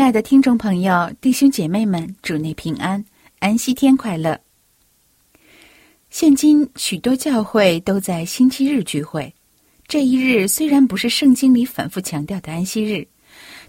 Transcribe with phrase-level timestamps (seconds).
[0.00, 3.04] 亲爱的听众朋友、弟兄姐妹们，主内平安，
[3.38, 4.40] 安息天快乐。
[6.08, 9.30] 现今许多教会都在星期日聚会，
[9.86, 13.06] 这一日虽然不是圣经里反复强调的安息日，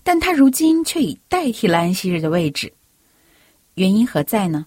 [0.04, 2.72] 但它如今却已代替了安息日的位置。
[3.74, 4.66] 原因何在呢？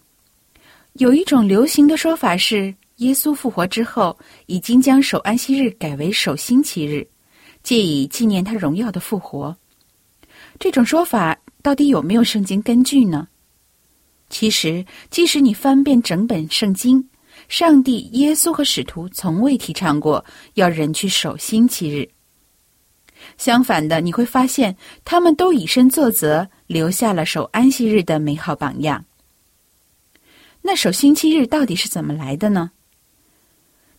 [0.93, 7.09] 有一种流行的说法是，耶稣复活之后，已经将守安息日改为守星期日，
[7.63, 9.57] 借以纪念他荣耀的复活。
[10.61, 13.27] 这种说法到底有没有圣经根据呢？
[14.29, 17.09] 其实，即使你翻遍整本圣经，
[17.49, 20.23] 上帝、耶稣和使徒从未提倡过
[20.55, 22.07] 要人去守星期日。
[23.39, 24.77] 相反的，你会发现
[25.07, 29.03] 他们都以身作则，留下了守安息日的美好榜样。
[30.61, 32.73] 那守星期日到底是怎么来的呢？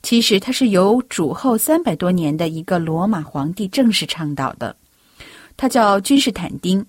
[0.03, 4.75] 其实，它是由主后三百多年的一个罗马皇帝正式倡导的。
[5.57, 6.85] 他叫君士坦丁，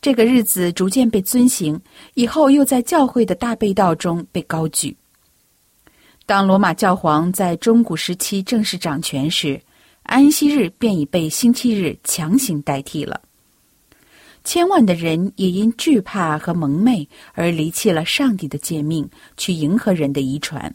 [0.00, 1.80] 这个日子逐渐被遵行，
[2.14, 4.96] 以后又在教会的大被道中被高举。
[6.24, 9.60] 当罗马教皇在中古时期正式掌权时，
[10.04, 13.20] 安息日便已被星期日强行代替了。
[14.44, 20.74] 千万的人也因惧怕和蒙昧而离弃了上帝的诫命，去迎合人的遗传。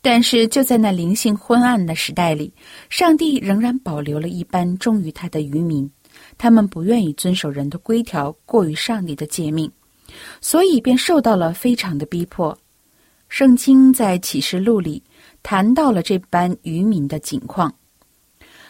[0.00, 2.52] 但是就在那灵性昏暗的时代里，
[2.88, 5.90] 上帝仍然保留了一般忠于他的渔民。
[6.42, 9.70] 他们不愿意遵守人的规条，过于上帝的诫命，
[10.40, 12.56] 所以便受到了非常的逼迫。
[13.28, 15.02] 圣经在启示录里
[15.42, 17.70] 谈到了这般愚民的境况：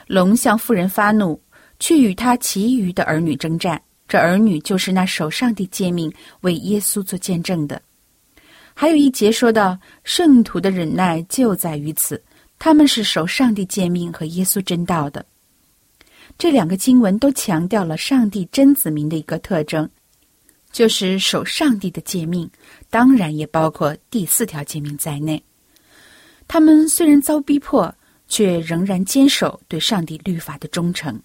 [0.09, 1.41] 龙向妇人发怒，
[1.79, 3.81] 去与他其余的儿女征战。
[4.09, 7.81] 这儿女就是那守上帝诫命、为耶稣做见证的。
[8.75, 12.21] 还有一节说到，圣徒的忍耐就在于此，
[12.59, 15.25] 他们是守上帝诫命和耶稣真道的。
[16.39, 19.89] 这两个经文都强调了上帝真子民的一个特征，
[20.73, 22.51] 就是守上帝的诫命，
[22.89, 25.43] 当然也包括第四条诫命在内。
[26.49, 27.95] 他们虽然遭逼迫，
[28.27, 31.21] 却仍然坚守对上帝律法的忠诚。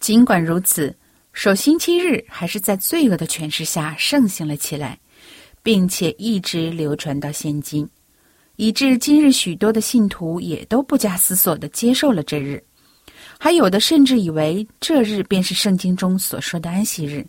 [0.00, 0.94] 尽管如此，
[1.32, 4.98] 守星期日还是在罪恶的诠释下盛行了起来，
[5.62, 7.88] 并且一直流传到现今，
[8.56, 12.62] 以致今日许多的信徒也都不加思索的接受了这日。
[13.38, 17.24] 还有的甚至以为这日便是圣经中所说的安息日，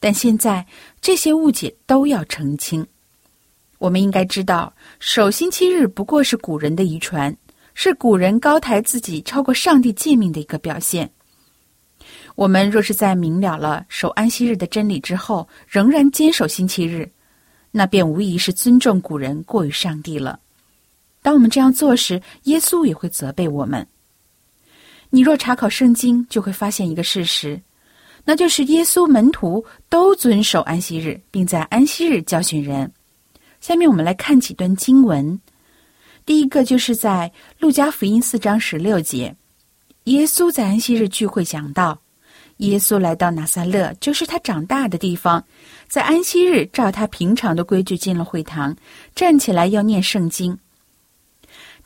[0.00, 0.66] 但现在
[1.00, 2.86] 这些误解都要澄清。
[3.78, 7.34] 我们应该知道，守星期日不过是古人的遗传，
[7.74, 11.10] 是古人高抬自己超过上帝诫命的一个表现。
[12.34, 17.10] 我们若是在明了了守安息日的真理之后，仍然坚守星期日，
[17.70, 20.38] 那便无疑是尊重古人过于上帝了。
[21.22, 23.86] 当我们这样做时，耶稣也会责备我们。
[25.10, 27.60] 你若查考圣经，就会发现一个事实，
[28.24, 32.90] 那就是耶稣门徒都遵守安息日，并在安息日教训人。
[33.60, 35.40] 下面我们来看几段经文。
[36.24, 39.34] 第一个就是在路加福音四章十六节，
[40.04, 42.00] 耶稣在安息日聚会讲道。
[42.58, 45.44] 耶稣来到拿撒勒，就是他长大的地方，
[45.88, 48.74] 在安息日照他平常的规矩进了会堂，
[49.14, 50.58] 站起来要念圣经。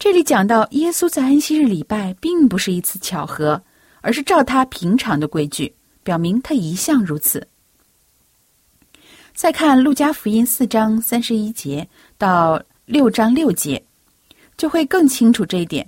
[0.00, 3.62] 这里讲到耶稣在安息日礼拜，并不是一次巧合，
[4.00, 5.70] 而是照他平常的规矩，
[6.02, 7.46] 表明他一向如此。
[9.34, 11.86] 再看路加福音四章三十一节
[12.16, 13.80] 到六章六节，
[14.56, 15.86] 就会更清楚这一点。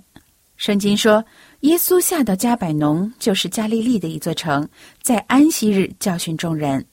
[0.57, 1.25] 圣经说，
[1.61, 4.69] 耶稣下到加百农，就是加利利的一座城，
[5.01, 6.85] 在安息日教训众人。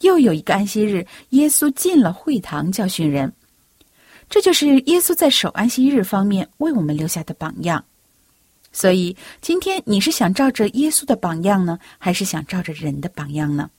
[0.00, 3.30] 又有一个安息日，耶稣进了会堂教训人。
[4.28, 7.84] 这就是耶稣在守安息日方面为我们留下的榜样。
[8.72, 13.70] 所以，今天你是想照着耶稣的榜样呢，还是想照着人的榜样呢？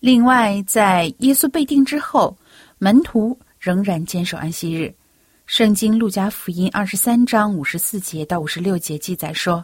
[0.00, 2.36] 另外，在耶稣被定之后，
[2.78, 4.94] 门徒仍然坚守安息日。
[5.46, 9.62] 圣经路加福音二十三章五十四节到五十六节记载说：“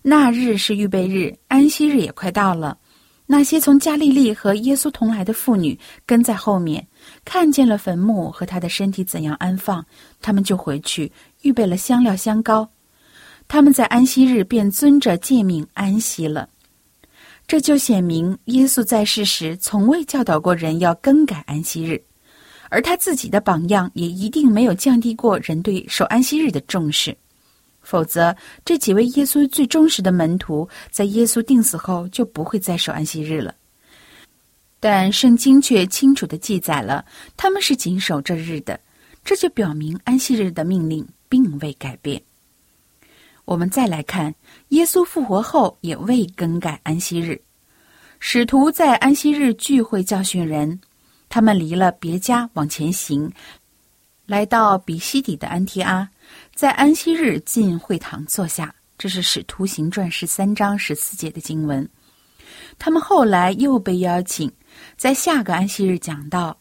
[0.00, 2.78] 那日是预备日，安息日也快到了。
[3.26, 6.86] 那些从加利利和耶稣同来的妇女跟在后面，
[7.24, 9.84] 看见了坟墓和他的身体怎样安放，
[10.20, 11.10] 他们就回去
[11.42, 12.68] 预备了香料香膏。
[13.46, 16.48] 他们在安息日便遵着诫命安息了。”
[17.48, 21.98] 这就显明，耶稣在世时从未教导过人要更改安息日，
[22.68, 27.16] 而他自己的榜样也一定没有降低过人对守安息日的重视。
[27.80, 33.54] 否则，这几位耶稣最忠实的门徒，在耶稣定死后就不会再守安息日了。
[34.80, 37.04] 但圣经却清楚的记载了
[37.36, 38.78] 他们是谨守这日的，
[39.24, 42.22] 这就表明安息日的命令并未改变。
[43.44, 44.34] 我们再来看，
[44.68, 47.40] 耶稣复活后也未更改安息日。
[48.20, 50.80] 使徒在安息日聚会教训人，
[51.28, 53.32] 他们离了别家往前行，
[54.26, 56.08] 来到比西底的安提阿，
[56.54, 58.74] 在安息日进会堂坐下。
[58.98, 61.88] 这是《使徒行传》十三章十四节的经文。
[62.78, 64.50] 他们后来又被邀请，
[64.98, 66.58] 在下个安息日讲道。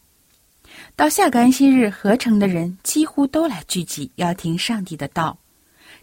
[0.95, 5.35] 到下个安息日，合成的人几乎都来聚集，要听上帝的道。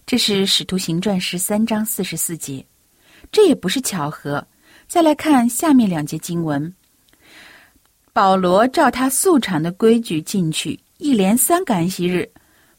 [0.04, 2.66] 这是《使徒行传》十三章四十四节，
[3.30, 4.44] 这也不是巧合。
[4.88, 6.74] 再来看下面两节经文：
[8.12, 12.28] 保罗照他素常的规矩进去，一连三个安息日，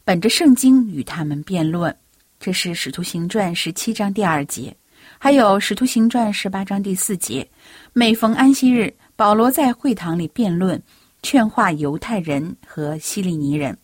[0.04, 1.96] 本着圣经与他们辩论。
[2.42, 4.75] 这是《使徒行传》十七章第二节，
[5.18, 7.48] 还有《使徒行传》十八章第四节。
[7.94, 10.81] 每逢安息日，保罗在会堂里辩论，
[11.23, 13.77] 劝化犹太人和希利尼人。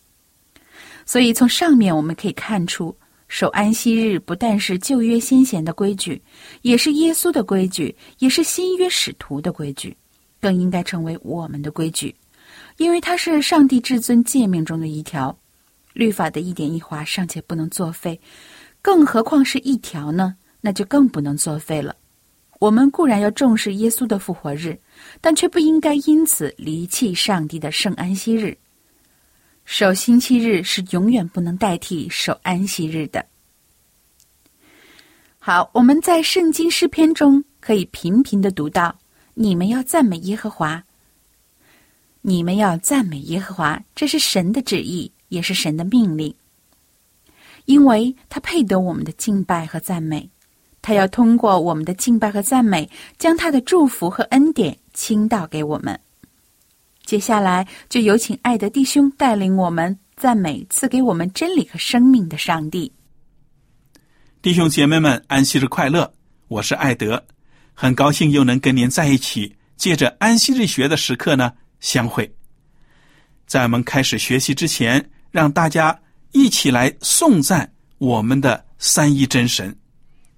[1.05, 2.95] 所以从上面我们可以看出。
[3.33, 6.21] 守安息日不但是旧约先贤的规矩，
[6.63, 9.95] 也是耶稣的规矩，也是新约使徒的规矩，
[10.41, 12.13] 更应该成为我们的规矩，
[12.75, 15.33] 因为它是上帝至尊诫命中的一条。
[15.93, 18.19] 律法的一点一划尚且不能作废，
[18.81, 20.35] 更何况是一条呢？
[20.59, 21.95] 那就更不能作废了。
[22.61, 24.79] 我们固然要重视耶稣的复活日，
[25.19, 28.55] 但却不应该因此离弃上帝的圣安息日。
[29.65, 33.25] 守星期日是永远不能代替守安息日的。
[35.39, 38.95] 好，我们在圣经诗篇中可以频频的读到
[39.33, 40.83] ：“你们要赞美耶和华，
[42.21, 46.31] 你们要赞美耶和华。”这是神的旨意，也是神的命令，
[47.65, 50.29] 因为他配得我们的敬拜和赞美，
[50.81, 55.99] 他要通过我们的敬拜和赞美，将他的祝福和恩典倾倒给我们。
[57.05, 62.91] 接下来，就有请爱的弟兄带领我们赞美赐给我们真理和生命的上帝。
[64.41, 66.11] 弟兄姐妹们，安息日快乐！
[66.47, 67.23] 我是艾德，
[67.73, 72.33] 很高兴又能跟您在一起，借着安息日学的时刻呢相会。
[73.45, 75.99] 在我们开始学习之前，让大家
[76.31, 79.75] 一起来颂赞我们的三一真神，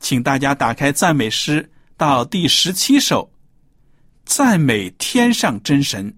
[0.03, 3.31] 请大家打开赞美诗到第十七首，
[4.25, 6.13] 赞美天上真神。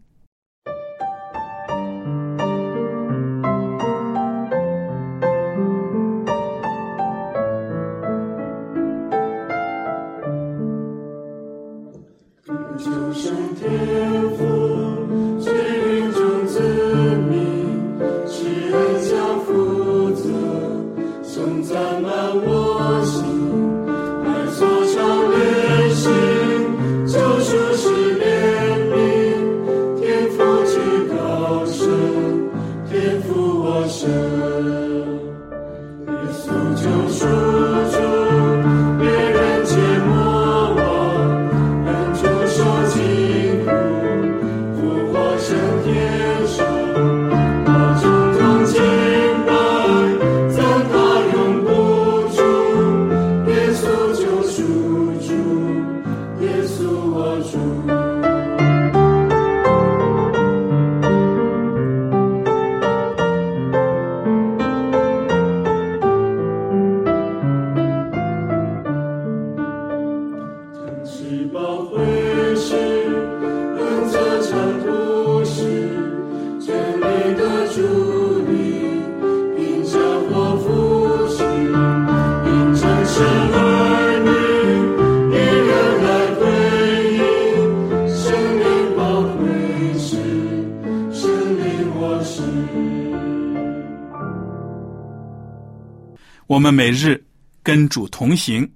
[97.76, 98.72] 跟主同行，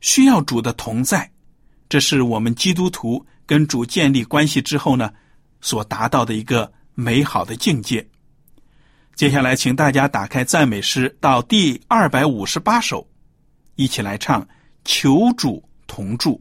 [0.00, 1.28] 需要主的同在，
[1.88, 5.12] 这是我们基督徒跟主建立关系之后呢，
[5.60, 8.06] 所达到的一个美好的境界。
[9.16, 13.04] 接下来，请大家打开赞美诗到第二百五十八首，
[13.74, 14.40] 一起来唱
[14.84, 16.40] 《求主同住》。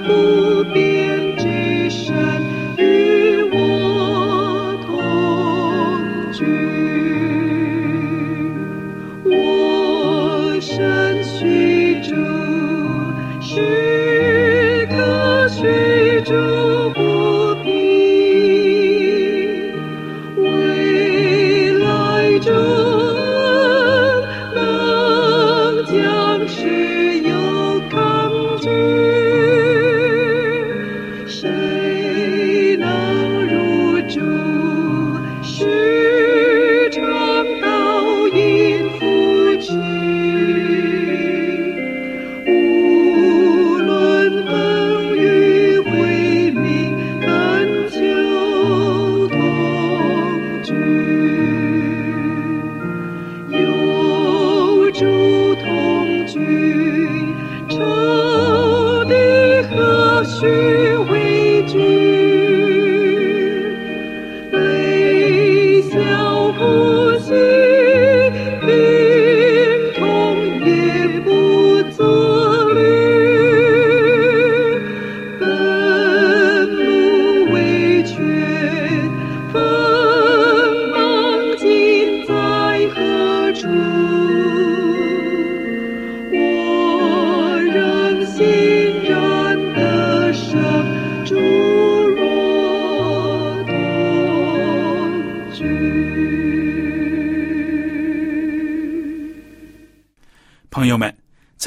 [0.00, 0.33] 朋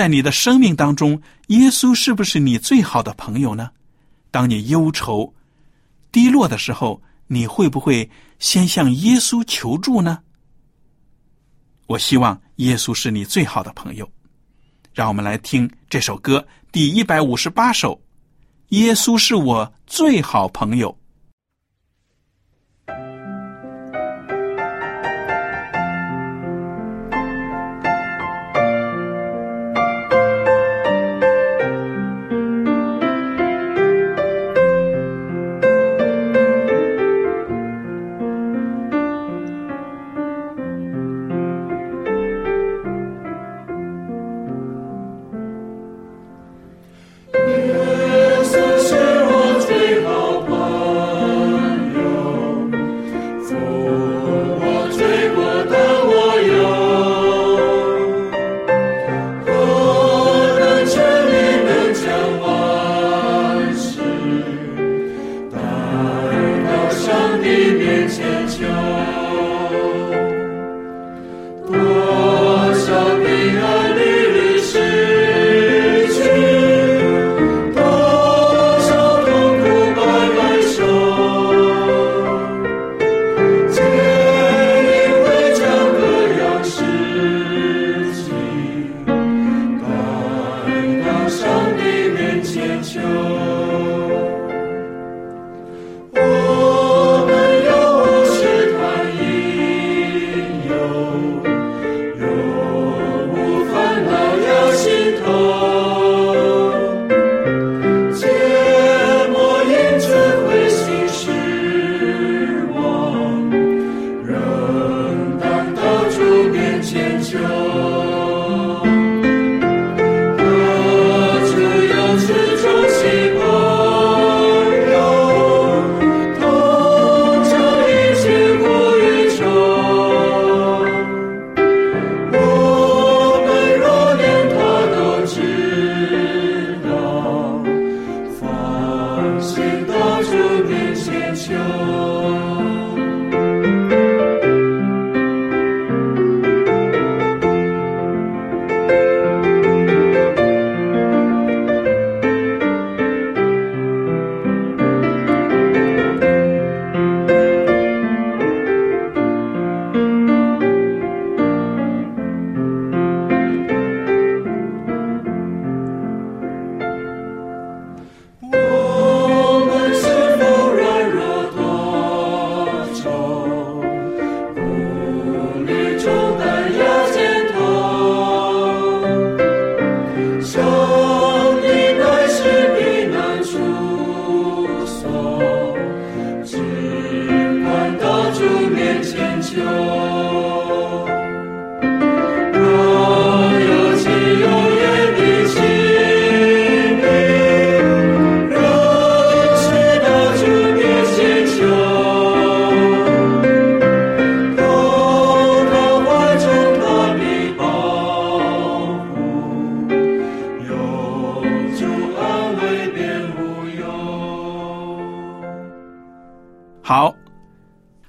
[0.07, 3.71] 你的生命当中，耶稣是不是你最好的朋友呢？
[4.31, 5.33] 当你忧愁、
[6.11, 8.09] 低落的时候，你会不会
[8.39, 10.19] 先向耶稣求助呢？
[11.87, 14.09] 我希望耶稣是你最好的朋友。
[14.93, 17.93] 让我们来听这首歌第一百五十八首，
[18.69, 20.97] 《》。耶稣是我最好朋友。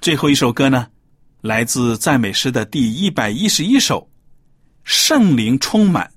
[0.09, 0.87] 最后一首歌呢
[1.41, 4.09] 来自赞美诗的第一百一十一首
[4.83, 6.09] 圣灵充满。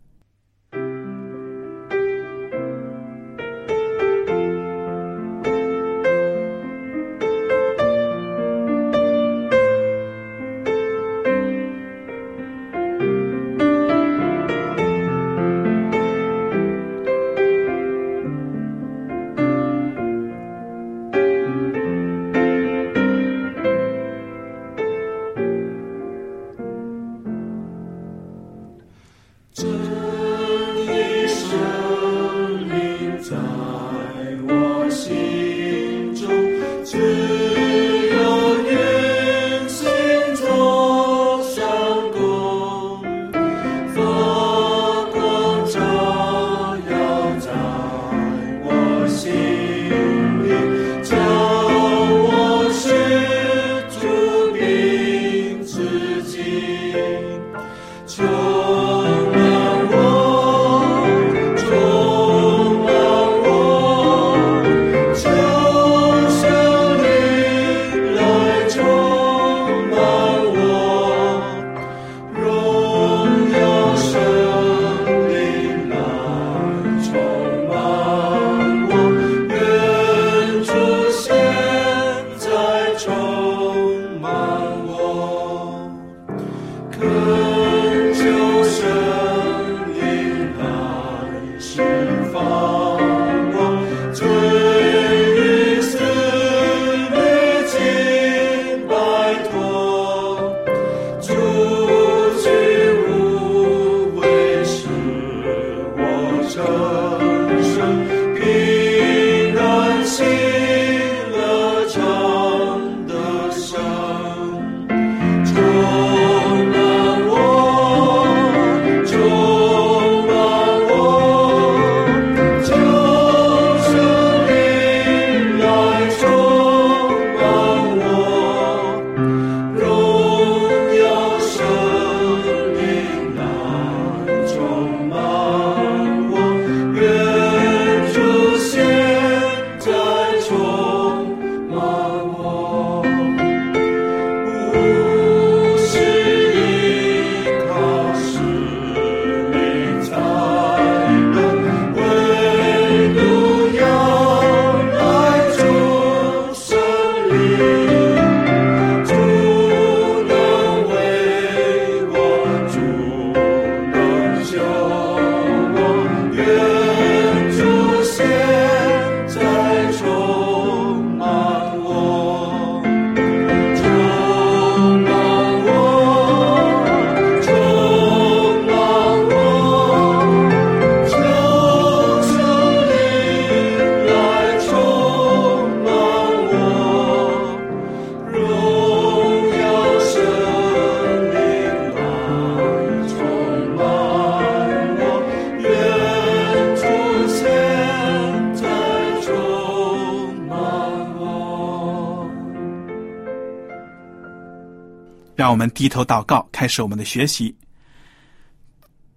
[205.62, 207.56] 们低头祷告，开始我们的学习。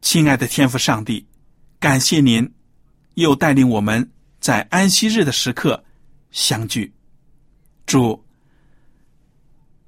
[0.02, 1.26] 亲爱的天父上帝，
[1.80, 2.54] 感谢您
[3.16, 5.84] 又带领我们在安息日的时刻
[6.30, 6.94] 相聚。
[7.88, 8.24] 主，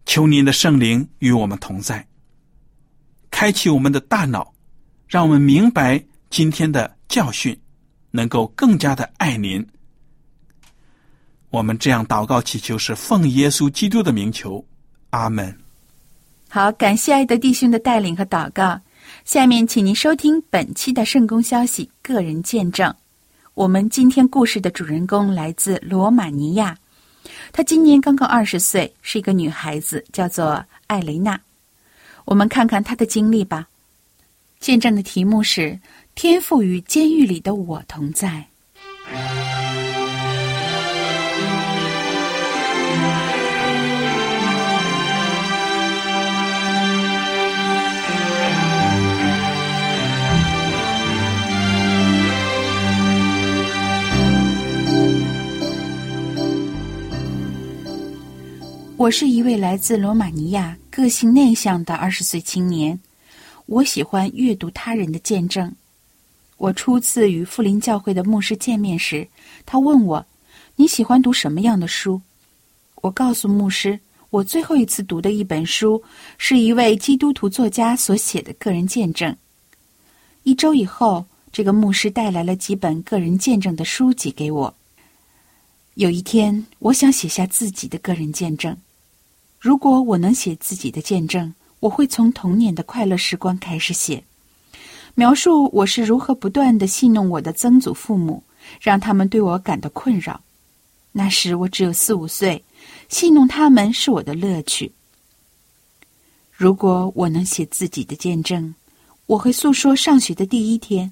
[0.08, 2.08] 求您的圣灵与我们同在，
[3.30, 4.52] 开启我们的大脑，
[5.08, 7.56] 让我们明白今天的教训，
[8.10, 9.64] 能够更加的爱您。
[11.52, 14.66] 我们这样祷告祈求，是奉耶稣基督的名求，
[15.12, 15.56] 阿门。
[16.50, 18.80] 好，感谢爱德弟兄的带领和祷告。
[19.26, 22.94] 下面，请您收听本期的圣公消息个人见证。
[23.54, 26.78] 我们今天故事的主人公来自罗马尼亚，
[27.52, 31.40] 她今年刚刚二十岁，是一个女孩子，叫做艾雷娜。
[32.24, 33.68] 我们看看她的经历吧。
[34.60, 35.78] 见证的题目是
[36.16, 38.46] “天赋与监狱里的我同在”。
[58.98, 63.00] 我是一位来自罗马尼亚、个性内向的二十岁青年。
[63.68, 65.72] 我喜欢阅读他人的见证。
[66.58, 69.28] 我初次与富林教会的牧师见面时，
[69.68, 70.26] 他问我
[70.76, 72.20] ：“你喜欢读什么样的书？”
[73.04, 74.00] 我告诉牧师，
[74.32, 76.02] 我最后一次读的一本书
[76.40, 79.34] 是一位基督徒作家所写的个人见证。
[80.42, 84.74] 一周以后，这个牧师带来了几本个人见证的书籍给我。
[85.94, 88.76] 有一天，我想写下自己的个人见证。
[89.60, 94.24] 如果我能写自己的见证，我会从童年的快乐时光开始写，
[95.16, 98.44] 描述我是如何不断的戏弄我的曾祖父母，
[98.80, 100.40] 让他们对我感到困扰。
[101.12, 102.64] 那时我只有四五岁，
[103.10, 104.92] 戏弄他们是我的乐趣。
[106.52, 108.74] 如果我能写自己的见证，
[109.26, 111.12] 我会诉说上学的第一天，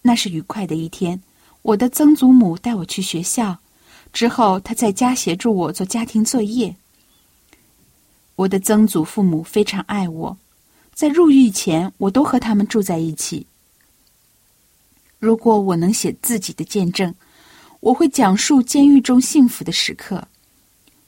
[0.00, 1.20] 那是愉快的一天。
[1.60, 3.58] 我的曾祖母带我去学校，
[4.12, 6.74] 之后她在家协助我做家庭作业。
[8.38, 10.38] 我的曾祖父母非常爱我，
[10.94, 13.44] 在入狱前，我都和他们住在一起。
[15.18, 17.12] 如果我能写自己的见证，
[17.80, 20.28] 我会讲述监狱中幸福的时刻，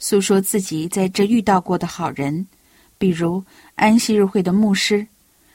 [0.00, 2.44] 诉说自己在这遇到过的好人，
[2.98, 3.44] 比如
[3.76, 5.06] 安息日会的牧师，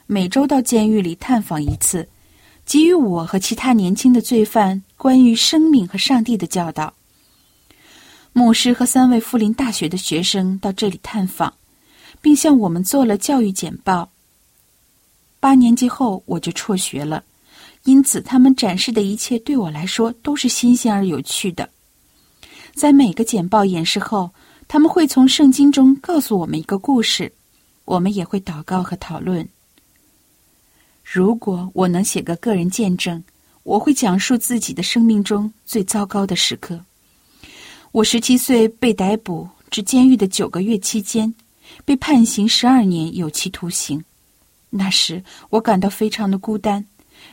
[0.07, 2.07] 每周到监狱里探访一次，
[2.65, 6.93] 给予我和其他年轻的罪犯关于生命和上帝的教导。
[8.31, 11.53] 牧师和三位富林大学的学生到这里探访。
[12.21, 14.09] 并向我们做了教育简报。
[15.39, 17.23] 八年级后我就辍学了，
[17.83, 21.69] 因此他们展示的一切对我来说都是新鲜而有趣的。
[22.73, 24.31] 在每个简报演示后，
[24.67, 27.31] 他们会从圣经中告诉我们一个故事，
[27.85, 29.47] 我们也会祷告和讨论。
[31.03, 33.23] 如果我能写个个人见证，
[33.61, 36.83] 我会讲述自己的生命中最糟糕的时刻。
[37.91, 41.33] 我十七岁被逮捕至监狱的九个月期间。
[41.83, 44.03] 被判刑十二年有期徒刑，
[44.69, 46.85] 那时我感到非常的孤单，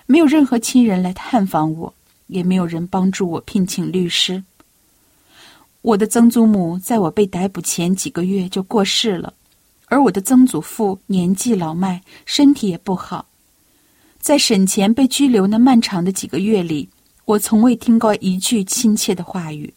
[0.07, 1.95] 没有任何亲人来探访我，
[2.27, 4.43] 也没有人帮助我聘请律师。
[5.83, 9.35] 我的曾祖母在我被逮捕前几个月就过世了，
[9.87, 13.27] 而我的曾祖父年纪老迈，身体也不好。
[14.21, 16.89] 在审前被拘留那漫长的几个月里，
[17.25, 19.75] 我从未听过一句亲切的话语。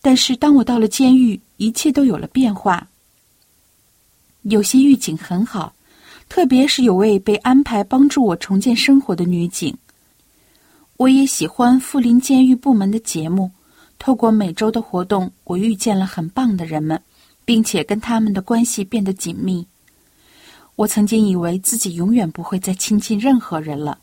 [0.00, 2.88] 但是当我到了监狱，一切都有了变化。
[4.42, 5.72] 有些狱警很好，
[6.28, 9.76] 特别是有位被安排帮助我重建生活的女警。
[10.96, 13.50] 我也喜欢富林监狱部门的节目。
[13.98, 17.00] 透过每周的活动，我遇见了很棒的人们，
[17.44, 19.64] 并且跟他们的关系变得紧密。
[20.74, 23.98] 我曾经以为自己永远不会再亲近任何人了。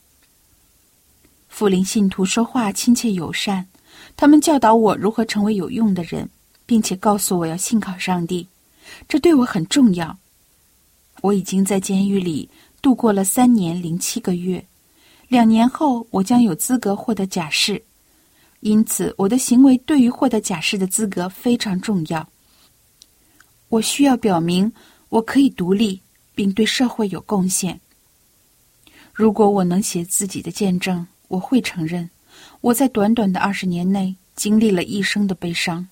[1.49, 3.65] 富林信徒说话亲切友善，
[4.15, 6.29] 他们教导我如何成为有用的人，
[6.65, 8.47] 并且告诉我要信靠上帝，
[9.09, 10.17] 这对我很重要。
[11.21, 12.49] 我已经在监狱里
[12.81, 14.65] 度过了三年零七个月，
[15.27, 17.81] 两年后我将有资格获得假释，
[18.61, 22.27] 因此我的行为对于获得假释的资格非常重要。
[23.67, 24.71] 我需要表明
[25.09, 26.01] 我可以独立
[26.33, 27.79] 并对社会有贡献。
[29.13, 32.09] 如果我能写自己的见证，我会承认
[32.61, 35.87] 我在短短的二十年内经历了一生的悲伤。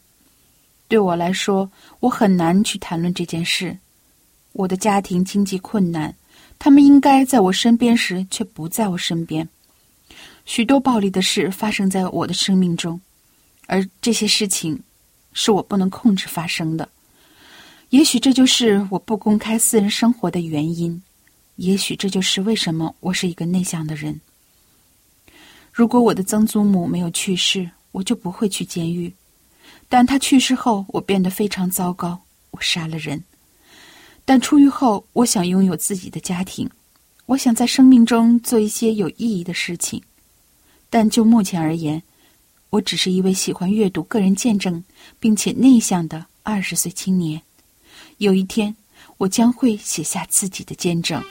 [0.88, 3.78] 对我来说，我很难去谈论这件事。
[4.58, 6.12] 我的家庭经济困难，
[6.58, 9.48] 他们应该在我身边时却不在我身边。
[10.46, 13.00] 许多暴力的事发生在我的生命中，
[13.68, 14.82] 而这些事情
[15.32, 16.90] 是我不能控制发生的。
[17.90, 21.00] 也许这就是我不公开私人生活的原因，
[21.58, 24.20] 也许这就是为什么我是一个内向的人。
[25.72, 29.14] 如果我的曾祖母没有去世，我就不会去监狱。
[29.88, 33.24] 但她去世后，我变得非常糟糕，我杀了人。
[34.30, 36.70] 但出狱后，我想拥有自己的家庭，
[37.28, 40.04] 我想在生命中做一些有意义的事情。
[40.90, 42.04] 但就目前而言，
[42.70, 44.84] 我只是一位喜欢阅读个人见证
[45.18, 47.42] 并且内向的二十岁青年。
[48.18, 48.76] 有一天，
[49.18, 51.24] 我将会写下自己的见证。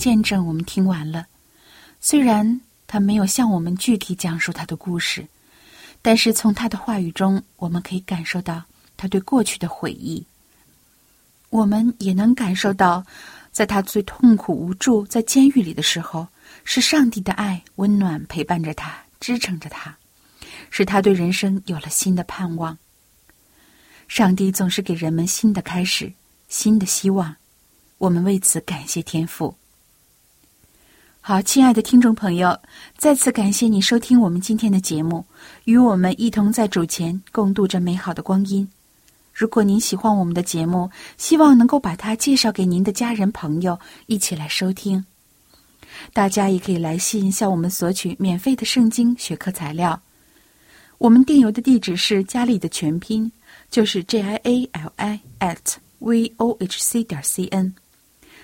[0.00, 1.26] 见证我们听完了。
[2.00, 5.26] 虽然他没有向我们具体讲述他的故事，
[6.00, 8.64] 但是从他的话语中，我们可以感受到
[8.96, 10.24] 他对过去的回忆。
[11.50, 13.04] 我们也能感受到，
[13.52, 16.26] 在他最痛苦无助在监狱里的时候，
[16.64, 19.94] 是上帝的爱温暖陪伴着他，支撑着他，
[20.70, 22.78] 使他对人生有了新的盼望。
[24.08, 26.10] 上帝总是给人们新的开始，
[26.48, 27.36] 新的希望。
[27.98, 29.54] 我们为此感谢天父。
[31.22, 32.58] 好，亲爱的听众朋友，
[32.96, 35.22] 再次感谢你收听我们今天的节目，
[35.64, 38.66] 与我们一同在主前共度这美好的光阴。
[39.34, 45.04] 如果您喜欢我们的节目，希望能够把它介绍给您的家人朋友，一起来收听。
[46.14, 50.00] 大家也可以来信向我们索取免费的圣经学科材料。
[50.96, 53.30] 我们电邮的地址是家里的全拼，
[53.70, 57.74] 就是 J I A L I at v o h c 点 c n。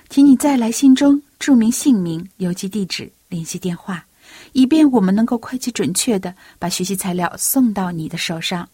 [0.08, 4.06] 请你在来信中注明姓名、邮寄地址、联系电话，
[4.52, 8.66] 以便我们能够快捷准确的把学习材料送到你的手上。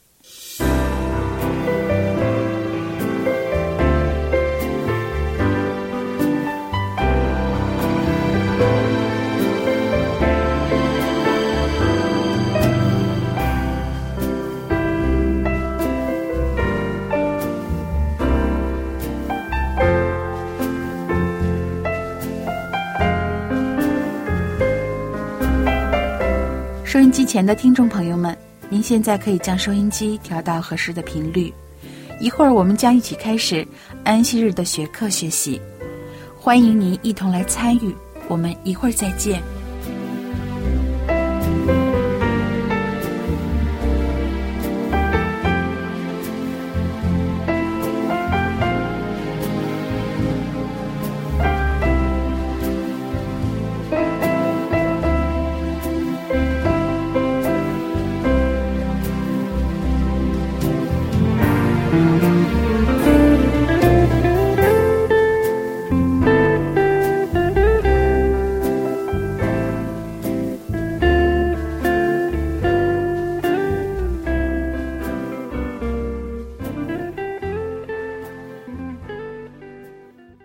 [26.93, 28.37] 收音机前的听众朋友们，
[28.69, 31.51] 您现在可以将收音机调到合适的频率。
[32.21, 33.67] 一会儿我们将一起开始
[34.05, 35.59] 安息日的学课学习，
[36.39, 37.97] 欢迎您一同来参与。
[38.29, 39.43] 我们一会儿再见。